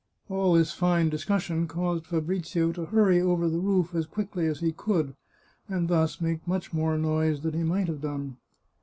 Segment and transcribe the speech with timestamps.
[0.29, 4.71] All this fine discussion caused Fabrizio to hurry over the roof as quickly as he
[4.71, 5.13] could,
[5.69, 8.37] and thus make much more noise than he might have done.